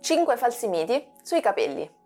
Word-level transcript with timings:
5 0.00 0.36
falsi 0.36 0.68
miti 0.68 1.12
sui 1.22 1.40
capelli. 1.40 1.96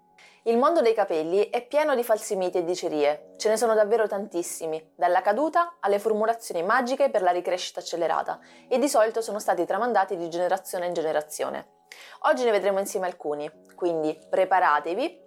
Il 0.45 0.57
mondo 0.59 0.81
dei 0.81 0.95
capelli 0.95 1.51
è 1.51 1.65
pieno 1.65 1.95
di 1.95 2.03
falsi 2.03 2.35
miti 2.35 2.59
e 2.59 2.65
dicerie, 2.65 3.35
ce 3.37 3.49
ne 3.49 3.57
sono 3.57 3.75
davvero 3.75 4.09
tantissimi, 4.09 4.93
dalla 4.97 5.21
caduta 5.21 5.77
alle 5.79 6.01
formulazioni 6.01 6.65
magiche 6.65 7.11
per 7.11 7.23
la 7.23 7.31
ricrescita 7.31 7.79
accelerata 7.79 8.41
e 8.67 8.79
di 8.79 8.89
solito 8.89 9.21
sono 9.21 9.39
stati 9.39 9.65
tramandati 9.65 10.17
di 10.17 10.29
generazione 10.29 10.87
in 10.87 10.95
generazione. 10.95 11.81
Oggi 12.23 12.45
ne 12.45 12.51
vedremo 12.51 12.81
insieme 12.81 13.07
alcuni, 13.07 13.49
quindi 13.77 14.19
preparatevi 14.29 15.21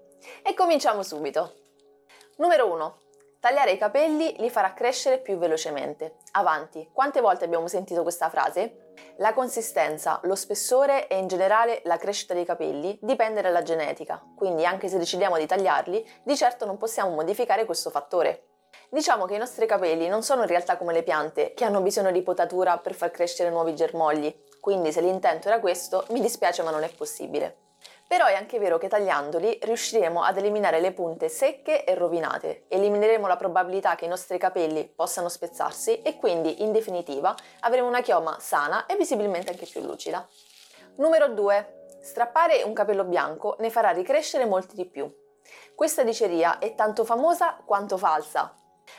e 0.44 0.54
cominciamo 0.54 1.02
subito. 1.02 1.54
Numero 2.38 2.70
1. 2.74 3.05
Tagliare 3.46 3.74
i 3.74 3.78
capelli 3.78 4.34
li 4.40 4.50
farà 4.50 4.74
crescere 4.74 5.20
più 5.20 5.38
velocemente. 5.38 6.16
Avanti, 6.32 6.90
quante 6.92 7.22
volte 7.22 7.46
abbiamo 7.46 7.68
sentito 7.68 8.02
questa 8.02 8.28
frase? 8.28 8.94
La 9.18 9.34
consistenza, 9.34 10.20
lo 10.24 10.34
spessore 10.34 11.08
e 11.08 11.20
in 11.20 11.28
generale 11.28 11.82
la 11.84 11.98
crescita 11.98 12.34
dei 12.34 12.44
capelli 12.44 12.98
dipende 13.04 13.44
dalla 13.44 13.62
genetica, 13.62 14.20
quindi 14.36 14.66
anche 14.66 14.88
se 14.88 14.98
decidiamo 14.98 15.38
di 15.38 15.46
tagliarli, 15.46 16.22
di 16.24 16.36
certo 16.36 16.66
non 16.66 16.78
possiamo 16.78 17.14
modificare 17.14 17.66
questo 17.66 17.92
fattore. 17.92 18.48
Diciamo 18.90 19.26
che 19.26 19.36
i 19.36 19.38
nostri 19.38 19.68
capelli 19.68 20.08
non 20.08 20.24
sono 20.24 20.42
in 20.42 20.48
realtà 20.48 20.76
come 20.76 20.94
le 20.94 21.04
piante, 21.04 21.54
che 21.54 21.66
hanno 21.66 21.82
bisogno 21.82 22.10
di 22.10 22.24
potatura 22.24 22.80
per 22.80 22.96
far 22.96 23.12
crescere 23.12 23.52
nuovi 23.52 23.76
germogli, 23.76 24.36
quindi 24.60 24.92
se 24.92 25.02
l'intento 25.02 25.50
era 25.50 25.60
questo, 25.60 26.04
mi 26.10 26.20
dispiace 26.20 26.64
ma 26.64 26.72
non 26.72 26.82
è 26.82 26.90
possibile. 26.90 27.65
Però 28.08 28.28
è 28.28 28.36
anche 28.36 28.60
vero 28.60 28.78
che 28.78 28.88
tagliandoli 28.88 29.60
riusciremo 29.64 30.22
ad 30.22 30.38
eliminare 30.38 30.80
le 30.80 30.92
punte 30.92 31.28
secche 31.28 31.84
e 31.84 31.96
rovinate, 31.96 32.66
elimineremo 32.68 33.26
la 33.26 33.36
probabilità 33.36 33.96
che 33.96 34.06
i 34.06 34.08
nostri 34.08 34.38
capelli 34.38 34.88
possano 34.88 35.28
spezzarsi 35.28 36.04
e 36.04 36.18
quindi, 36.18 36.62
in 36.62 36.72
definitiva, 36.72 37.36
avremo 37.62 37.88
una 37.88 38.02
chioma 38.02 38.38
sana 38.40 38.86
e 38.86 38.96
visibilmente 38.96 39.50
anche 39.50 39.66
più 39.66 39.82
lucida. 39.82 40.28
Numero 40.98 41.30
2. 41.30 41.88
Strappare 42.00 42.62
un 42.62 42.74
capello 42.74 43.06
bianco 43.06 43.56
ne 43.60 43.72
farà 43.72 43.90
ricrescere 43.90 44.46
molti 44.46 44.76
di 44.76 44.86
più. 44.86 45.12
Questa 45.74 46.04
diceria 46.04 46.60
è 46.60 46.76
tanto 46.76 47.06
famosa 47.06 47.58
quanto 47.66 47.98
falsa. 47.98 48.54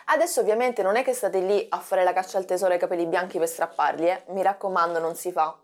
Adesso 0.06 0.41
ovviamente 0.41 0.82
non 0.82 0.96
è 0.96 1.04
che 1.04 1.14
state 1.14 1.38
lì 1.38 1.64
a 1.70 1.78
fare 1.78 2.02
la 2.02 2.12
caccia 2.12 2.38
al 2.38 2.44
tesoro 2.44 2.72
ai 2.72 2.78
capelli 2.80 3.06
bianchi 3.06 3.38
per 3.38 3.46
strapparli, 3.46 4.08
eh? 4.08 4.24
mi 4.30 4.42
raccomando 4.42 4.98
non 4.98 5.14
si 5.14 5.30
fa 5.30 5.56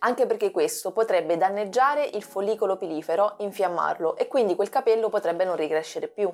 anche 0.00 0.26
perché 0.26 0.50
questo 0.50 0.92
potrebbe 0.92 1.36
danneggiare 1.36 2.04
il 2.04 2.22
follicolo 2.22 2.76
pilifero, 2.76 3.34
infiammarlo 3.38 4.16
e 4.16 4.26
quindi 4.26 4.54
quel 4.54 4.68
capello 4.68 5.08
potrebbe 5.08 5.44
non 5.44 5.56
ricrescere 5.56 6.08
più. 6.08 6.32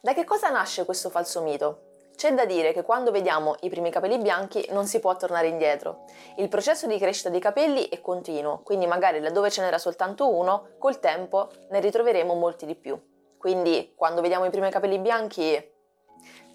Da 0.00 0.12
che 0.12 0.24
cosa 0.24 0.50
nasce 0.50 0.84
questo 0.84 1.10
falso 1.10 1.42
mito? 1.42 1.92
C'è 2.16 2.32
da 2.32 2.44
dire 2.44 2.72
che 2.72 2.82
quando 2.82 3.10
vediamo 3.10 3.56
i 3.60 3.68
primi 3.68 3.90
capelli 3.90 4.18
bianchi 4.18 4.66
non 4.70 4.86
si 4.86 5.00
può 5.00 5.16
tornare 5.16 5.48
indietro. 5.48 6.04
Il 6.36 6.48
processo 6.48 6.86
di 6.86 6.98
crescita 6.98 7.28
dei 7.28 7.40
capelli 7.40 7.88
è 7.88 8.00
continuo, 8.00 8.60
quindi 8.62 8.86
magari 8.86 9.20
laddove 9.20 9.50
ce 9.50 9.62
n'era 9.62 9.78
soltanto 9.78 10.32
uno, 10.32 10.74
col 10.78 11.00
tempo 11.00 11.50
ne 11.70 11.80
ritroveremo 11.80 12.34
molti 12.34 12.66
di 12.66 12.76
più. 12.76 13.00
Quindi 13.36 13.94
quando 13.96 14.20
vediamo 14.20 14.44
i 14.44 14.50
primi 14.50 14.70
capelli 14.70 14.98
bianchi, 14.98 15.54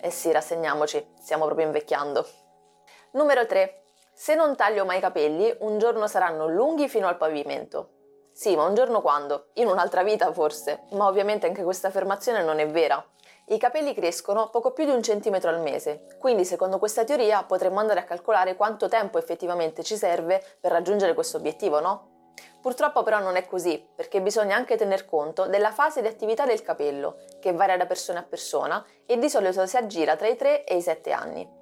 eh 0.02 0.10
sì, 0.10 0.32
rassegniamoci, 0.32 1.14
stiamo 1.20 1.46
proprio 1.46 1.66
invecchiando. 1.66 2.26
Numero 3.12 3.46
3. 3.46 3.84
Se 4.22 4.36
non 4.36 4.58
taglio 4.58 4.84
mai 4.84 4.98
i 4.98 5.00
capelli, 5.00 5.56
un 5.60 5.78
giorno 5.78 6.06
saranno 6.06 6.46
lunghi 6.46 6.90
fino 6.90 7.08
al 7.08 7.16
pavimento. 7.16 8.28
Sì, 8.34 8.54
ma 8.54 8.66
un 8.66 8.74
giorno 8.76 9.00
quando? 9.00 9.52
In 9.54 9.68
un'altra 9.68 10.04
vita 10.04 10.34
forse, 10.34 10.82
ma 10.92 11.08
ovviamente 11.08 11.48
anche 11.48 11.64
questa 11.64 11.88
affermazione 11.88 12.44
non 12.44 12.60
è 12.60 12.68
vera. 12.68 13.02
I 13.46 13.58
capelli 13.58 13.94
crescono 13.94 14.50
poco 14.50 14.74
più 14.74 14.84
di 14.84 14.92
un 14.92 15.02
centimetro 15.02 15.50
al 15.50 15.62
mese, 15.62 16.18
quindi 16.20 16.44
secondo 16.44 16.80
questa 16.80 17.06
teoria 17.06 17.44
potremmo 17.44 17.80
andare 17.80 18.02
a 18.02 18.04
calcolare 18.04 18.58
quanto 18.58 18.90
tempo 18.90 19.18
effettivamente 19.18 19.84
ci 19.84 19.96
serve 19.96 20.44
per 20.60 20.74
raggiungere 20.74 21.14
questo 21.14 21.38
obiettivo, 21.38 21.80
no? 21.80 22.34
Purtroppo 22.62 23.04
però 23.04 23.20
non 23.20 23.38
è 23.38 23.46
così, 23.46 23.82
perché 23.96 24.22
bisogna 24.22 24.58
anche 24.58 24.76
tener 24.76 25.06
conto 25.06 25.46
della 25.46 25.72
fase 25.72 26.02
di 26.02 26.08
attività 26.10 26.46
del 26.46 26.62
capello, 26.62 27.20
che 27.40 27.54
varia 27.54 27.78
da 27.78 27.86
persona 27.86 28.20
a 28.20 28.24
persona 28.24 28.86
e 29.06 29.18
di 29.18 29.30
solito 29.30 29.66
si 29.66 29.78
aggira 29.78 30.18
tra 30.18 30.28
i 30.28 30.36
3 30.36 30.66
e 30.66 30.76
i 30.76 30.82
7 30.82 31.12
anni. 31.14 31.59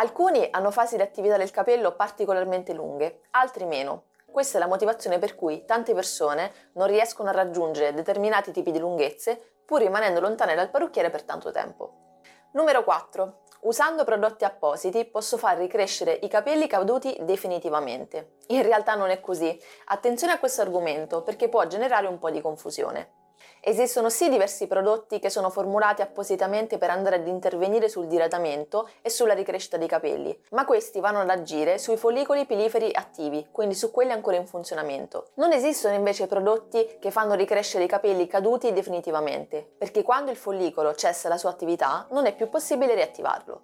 Alcuni 0.00 0.48
hanno 0.50 0.70
fasi 0.70 0.96
di 0.96 1.02
attività 1.02 1.36
del 1.36 1.50
capello 1.50 1.94
particolarmente 1.94 2.72
lunghe, 2.72 3.20
altri 3.32 3.66
meno. 3.66 4.04
Questa 4.24 4.56
è 4.56 4.60
la 4.60 4.66
motivazione 4.66 5.18
per 5.18 5.34
cui 5.34 5.66
tante 5.66 5.92
persone 5.92 6.70
non 6.72 6.86
riescono 6.86 7.28
a 7.28 7.32
raggiungere 7.32 7.92
determinati 7.92 8.50
tipi 8.50 8.70
di 8.70 8.78
lunghezze 8.78 9.58
pur 9.66 9.80
rimanendo 9.80 10.20
lontane 10.20 10.54
dal 10.54 10.70
parrucchiere 10.70 11.10
per 11.10 11.24
tanto 11.24 11.52
tempo. 11.52 12.20
Numero 12.52 12.82
4. 12.82 13.42
Usando 13.64 14.04
prodotti 14.04 14.44
appositi 14.44 15.04
posso 15.04 15.36
far 15.36 15.58
ricrescere 15.58 16.18
i 16.22 16.28
capelli 16.28 16.66
caduti 16.66 17.14
definitivamente. 17.20 18.36
In 18.46 18.62
realtà 18.62 18.94
non 18.94 19.10
è 19.10 19.20
così. 19.20 19.54
Attenzione 19.88 20.32
a 20.32 20.38
questo 20.38 20.62
argomento 20.62 21.22
perché 21.22 21.50
può 21.50 21.66
generare 21.66 22.06
un 22.06 22.18
po' 22.18 22.30
di 22.30 22.40
confusione. 22.40 23.29
Esistono 23.60 24.08
sì 24.08 24.28
diversi 24.28 24.66
prodotti 24.66 25.18
che 25.18 25.30
sono 25.30 25.50
formulati 25.50 26.02
appositamente 26.02 26.78
per 26.78 26.90
andare 26.90 27.16
ad 27.16 27.26
intervenire 27.26 27.88
sul 27.88 28.06
diradamento 28.06 28.88
e 29.02 29.10
sulla 29.10 29.34
ricrescita 29.34 29.76
dei 29.76 29.88
capelli, 29.88 30.38
ma 30.50 30.64
questi 30.64 31.00
vanno 31.00 31.20
ad 31.20 31.30
agire 31.30 31.78
sui 31.78 31.96
follicoli 31.96 32.46
piliferi 32.46 32.90
attivi, 32.92 33.48
quindi 33.50 33.74
su 33.74 33.90
quelli 33.90 34.12
ancora 34.12 34.36
in 34.36 34.46
funzionamento. 34.46 35.30
Non 35.34 35.52
esistono 35.52 35.94
invece 35.94 36.26
prodotti 36.26 36.96
che 36.98 37.10
fanno 37.10 37.34
ricrescere 37.34 37.84
i 37.84 37.88
capelli 37.88 38.26
caduti 38.26 38.72
definitivamente, 38.72 39.68
perché 39.76 40.02
quando 40.02 40.30
il 40.30 40.36
follicolo 40.36 40.94
cessa 40.94 41.28
la 41.28 41.36
sua 41.36 41.50
attività 41.50 42.06
non 42.10 42.26
è 42.26 42.34
più 42.34 42.48
possibile 42.48 42.94
riattivarlo. 42.94 43.62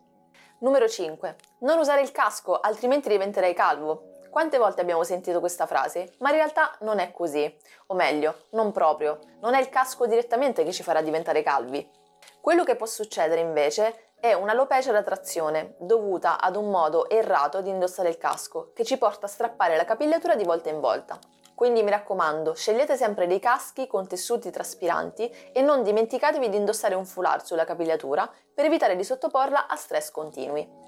Numero 0.59 0.89
5. 0.89 1.37
Non 1.59 1.79
usare 1.79 2.01
il 2.01 2.13
casco, 2.13 2.59
altrimenti 2.59 3.11
diventerai 3.11 3.53
calvo. 3.53 4.16
Quante 4.37 4.59
volte 4.59 4.83
abbiamo 4.83 5.03
sentito 5.03 5.41
questa 5.41 5.65
frase? 5.65 6.13
Ma 6.19 6.29
in 6.29 6.35
realtà 6.35 6.77
non 6.81 6.99
è 6.99 7.11
così, 7.11 7.57
o 7.87 7.95
meglio, 7.95 8.43
non 8.51 8.71
proprio, 8.71 9.19
non 9.41 9.55
è 9.55 9.61
il 9.61 9.71
casco 9.71 10.07
direttamente 10.07 10.63
che 10.63 10.73
ci 10.73 10.83
farà 10.83 11.01
diventare 11.01 11.43
calvi. 11.43 11.91
Quello 12.39 12.63
che 12.63 12.77
può 12.77 12.85
succedere 12.85 13.41
invece 13.41 14.11
è 14.21 14.35
un'alopecia 14.35 14.93
da 14.93 15.03
trazione, 15.03 15.77
dovuta 15.79 16.39
ad 16.39 16.55
un 16.55 16.69
modo 16.69 17.09
errato 17.09 17.63
di 17.63 17.71
indossare 17.71 18.11
il 18.11 18.19
casco, 18.19 18.73
che 18.75 18.85
ci 18.85 18.99
porta 18.99 19.25
a 19.25 19.31
strappare 19.31 19.75
la 19.75 19.87
capigliatura 19.87 20.35
di 20.35 20.45
volta 20.45 20.69
in 20.69 20.81
volta. 20.81 21.19
Quindi 21.55 21.83
mi 21.83 21.89
raccomando, 21.89 22.53
scegliete 22.53 22.95
sempre 22.95 23.27
dei 23.27 23.41
caschi 23.41 23.87
con 23.87 24.07
tessuti 24.07 24.51
traspiranti 24.51 25.35
e 25.51 25.63
non 25.63 25.83
dimenticatevi 25.83 26.51
di 26.51 26.59
indossare 26.59 26.95
un 26.95 27.07
foulard 27.07 27.41
sulla 27.41 27.65
capigliatura 27.65 28.31
per 28.55 28.67
evitare 28.67 28.97
di 28.97 29.05
sottoporla 29.05 29.67
a 29.67 29.77
stress 29.77 30.11
continui. 30.11 30.85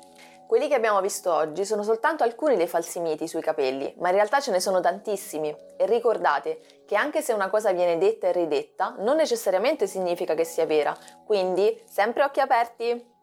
Quelli 0.49 0.67
che 0.67 0.75
abbiamo 0.75 1.03
visto 1.03 1.31
oggi 1.31 1.67
sono 1.67 1.83
soltanto 1.83 2.25
alcuni 2.25 2.57
dei 2.57 2.67
falsi 2.67 3.01
miti 3.01 3.29
sui 3.29 3.43
capelli, 3.43 3.93
ma 3.99 4.09
in 4.09 4.15
realtà 4.15 4.41
ce 4.41 4.51
ne 4.51 4.61
sono 4.61 4.81
tantissimi. 4.81 5.55
E 5.77 5.85
ricordate 5.85 6.85
che 6.87 6.97
anche 6.97 7.21
se 7.21 7.35
una 7.35 7.51
cosa 7.51 7.71
viene 7.73 7.99
detta 7.99 8.29
e 8.29 8.33
ridetta, 8.33 8.95
non 9.01 9.17
necessariamente 9.17 9.87
significa 9.87 10.33
che 10.33 10.45
sia 10.45 10.65
vera. 10.65 10.97
Quindi, 11.27 11.79
sempre 11.87 12.23
occhi 12.23 12.41
aperti! 12.41 13.15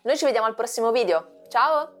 Noi 0.00 0.16
ci 0.16 0.24
vediamo 0.24 0.46
al 0.46 0.54
prossimo 0.54 0.90
video. 0.92 1.42
Ciao! 1.48 1.99